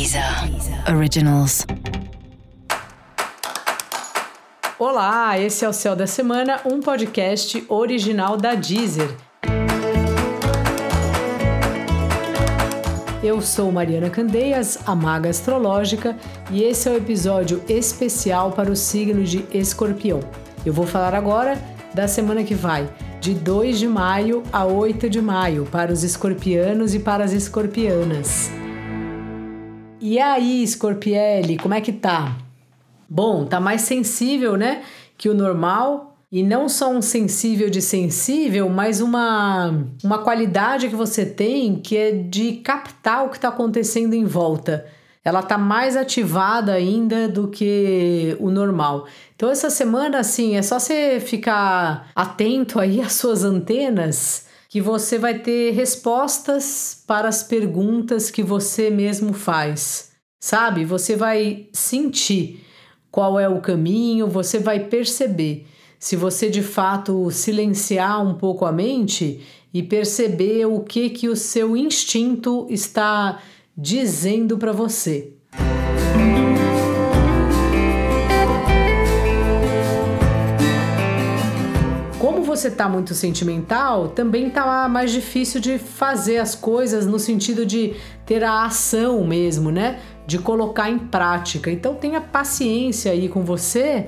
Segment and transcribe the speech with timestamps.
[0.00, 0.24] Deezer
[0.96, 1.66] Originals.
[4.78, 9.14] Olá, esse é o Céu da Semana, um podcast original da Deezer.
[13.22, 16.16] Eu sou Mariana Candeias, a maga astrológica,
[16.50, 20.20] e esse é o episódio especial para o signo de Escorpião.
[20.64, 21.62] Eu vou falar agora
[21.92, 22.88] da semana que vai,
[23.20, 28.59] de 2 de maio a 8 de maio, para os escorpianos e para as escorpianas.
[30.00, 32.34] E aí, Scorpielli, como é que tá?
[33.06, 34.82] Bom, tá mais sensível, né,
[35.18, 36.16] que o normal.
[36.32, 41.96] E não só um sensível de sensível, mas uma, uma qualidade que você tem que
[41.96, 44.86] é de captar o que está acontecendo em volta.
[45.22, 49.06] Ela tá mais ativada ainda do que o normal.
[49.36, 55.18] Então, essa semana, assim, é só você ficar atento aí às suas antenas que você
[55.18, 60.12] vai ter respostas para as perguntas que você mesmo faz.
[60.40, 60.84] Sabe?
[60.84, 62.64] Você vai sentir
[63.10, 65.66] qual é o caminho, você vai perceber.
[65.98, 69.40] Se você de fato silenciar um pouco a mente
[69.74, 73.42] e perceber o que que o seu instinto está
[73.76, 75.34] dizendo para você.
[82.60, 87.94] Você está muito sentimental, também está mais difícil de fazer as coisas no sentido de
[88.26, 89.98] ter a ação mesmo, né?
[90.26, 91.70] De colocar em prática.
[91.70, 94.06] Então tenha paciência aí com você,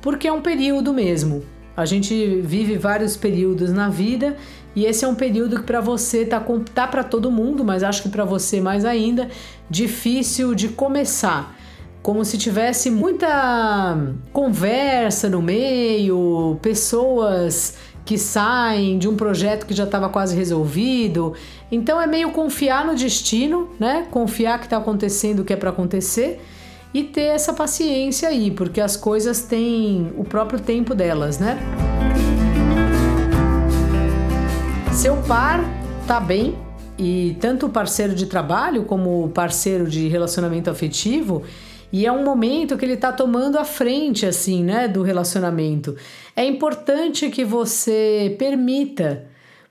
[0.00, 1.44] porque é um período mesmo.
[1.76, 4.36] A gente vive vários períodos na vida
[4.74, 6.44] e esse é um período que para você tá,
[6.74, 9.28] tá para todo mundo, mas acho que para você mais ainda,
[9.70, 11.56] difícil de começar
[12.02, 13.96] como se tivesse muita
[14.32, 21.34] conversa no meio, pessoas que saem de um projeto que já estava quase resolvido.
[21.70, 24.06] Então é meio confiar no destino, né?
[24.10, 26.40] Confiar que está acontecendo o que é para acontecer
[26.92, 31.58] e ter essa paciência aí, porque as coisas têm o próprio tempo delas, né?
[34.92, 35.64] Seu par
[36.06, 36.56] tá bem
[36.98, 41.42] e tanto o parceiro de trabalho como o parceiro de relacionamento afetivo
[41.92, 45.94] e é um momento que ele está tomando a frente, assim, né, do relacionamento.
[46.34, 49.26] É importante que você permita,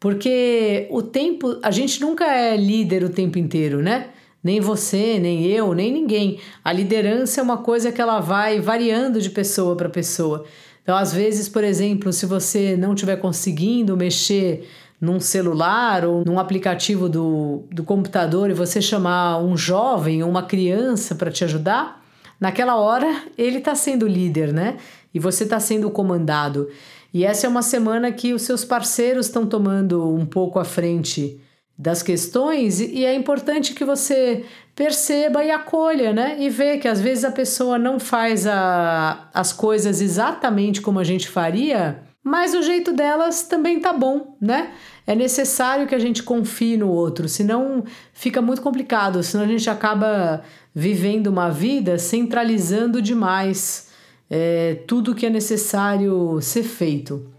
[0.00, 4.08] porque o tempo, a gente nunca é líder o tempo inteiro, né?
[4.42, 6.38] Nem você, nem eu, nem ninguém.
[6.64, 10.44] A liderança é uma coisa que ela vai variando de pessoa para pessoa.
[10.82, 14.66] Então, às vezes, por exemplo, se você não estiver conseguindo mexer
[15.00, 20.44] num celular ou num aplicativo do, do computador e você chamar um jovem ou uma
[20.44, 22.05] criança para te ajudar,
[22.40, 24.76] Naquela hora, ele está sendo líder, né?
[25.12, 26.68] E você está sendo comandado.
[27.12, 31.40] E essa é uma semana que os seus parceiros estão tomando um pouco à frente
[31.78, 36.36] das questões e é importante que você perceba e acolha, né?
[36.38, 41.04] E vê que às vezes a pessoa não faz a, as coisas exatamente como a
[41.04, 44.72] gente faria, mas o jeito delas também tá bom, né?
[45.06, 49.70] É necessário que a gente confie no outro, senão fica muito complicado, senão a gente
[49.70, 50.42] acaba
[50.74, 53.90] vivendo uma vida centralizando demais
[54.28, 57.30] é, tudo que é necessário ser feito.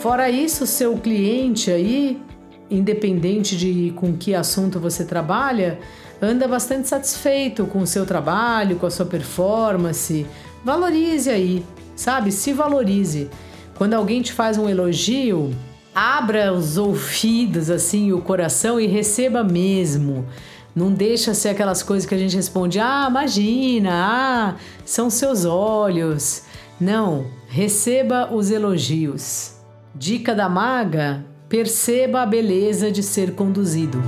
[0.00, 2.18] Fora isso, seu cliente aí,
[2.72, 5.78] independente de com que assunto você trabalha,
[6.20, 10.26] anda bastante satisfeito com o seu trabalho, com a sua performance.
[10.64, 11.64] Valorize aí,
[11.96, 12.30] sabe?
[12.32, 13.28] Se valorize.
[13.76, 15.52] Quando alguém te faz um elogio,
[15.94, 20.26] abra os ouvidos, assim, o coração e receba mesmo.
[20.74, 26.44] Não deixa ser aquelas coisas que a gente responde: ah, imagina, ah, são seus olhos.
[26.80, 29.56] Não, receba os elogios.
[29.94, 34.02] Dica da maga: perceba a beleza de ser conduzido.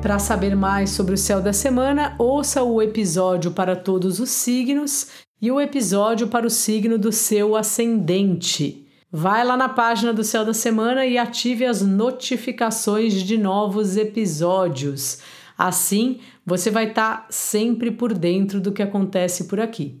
[0.00, 5.08] Para saber mais sobre o céu da semana, ouça o episódio para todos os signos
[5.42, 8.86] e o episódio para o signo do seu ascendente.
[9.10, 15.18] Vai lá na página do Céu da Semana e ative as notificações de novos episódios.
[15.58, 20.00] Assim, você vai estar tá sempre por dentro do que acontece por aqui.